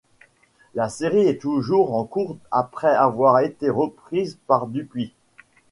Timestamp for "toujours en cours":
1.39-2.37